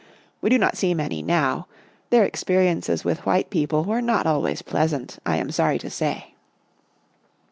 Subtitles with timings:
[0.41, 1.67] We do not see many now,
[2.09, 5.91] their experi ences with white people were not always pleas ant, I am sorry to
[5.91, 6.33] say."